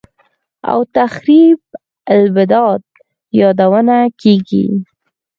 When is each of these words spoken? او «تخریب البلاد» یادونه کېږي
او 0.69 0.79
«تخریب 0.95 1.59
البلاد» 2.15 2.83
یادونه 3.39 3.97
کېږي 4.21 4.65